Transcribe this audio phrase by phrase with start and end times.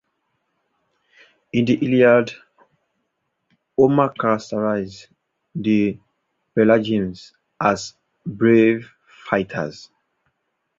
[1.53, 2.31] In the "Iliad",
[3.77, 5.07] Homer characterizes
[5.53, 5.99] the
[6.57, 7.93] Pelasgians as
[8.25, 9.91] brave fighters.